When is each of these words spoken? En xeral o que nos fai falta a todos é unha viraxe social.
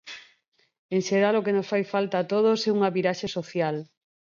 En 0.95 1.01
xeral 1.07 1.35
o 1.35 1.45
que 1.45 1.55
nos 1.55 1.69
fai 1.71 1.83
falta 1.93 2.15
a 2.19 2.27
todos 2.33 2.59
é 2.67 2.69
unha 2.77 2.93
viraxe 2.97 3.27
social. 3.37 3.75